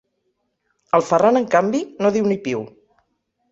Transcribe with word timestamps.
El 0.99 1.03
Ferran, 1.09 1.37
en 1.43 1.45
canvi, 1.57 1.83
no 2.07 2.13
diu 2.19 2.33
ni 2.33 2.41
piu. 2.49 2.67